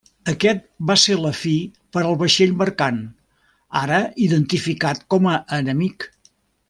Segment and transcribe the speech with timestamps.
[0.31, 0.61] Aquest
[0.91, 1.51] va ser la fi
[1.97, 2.97] per al vaixell mercant,
[3.83, 6.09] ara identificat com a enemic.